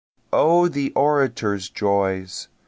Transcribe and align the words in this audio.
O 0.33 0.67
the 0.67 0.91
orator's 0.95 1.69
joys! 1.69 2.47